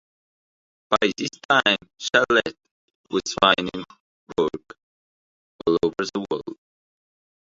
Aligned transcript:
By 0.89 1.11
this 1.15 1.29
time 1.47 1.77
Shalet 1.99 2.55
was 3.11 3.21
finding 3.39 3.83
work 4.35 4.75
all 5.67 5.77
over 5.83 5.93
the 6.11 6.25
world. 6.31 6.57